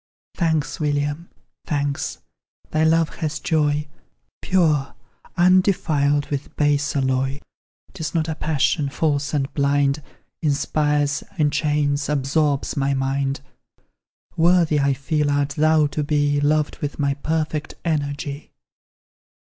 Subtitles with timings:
[0.35, 1.29] Thanks, William,
[1.67, 2.17] thanks!
[2.71, 3.87] thy love has joy,
[4.41, 4.95] Pure,
[5.37, 7.39] undefiled with base alloy;
[7.93, 10.01] 'Tis not a passion, false and blind,
[10.41, 13.41] Inspires, enchains, absorbs my mind;
[14.35, 18.53] Worthy, I feel, art thou to be Loved with my perfect energy.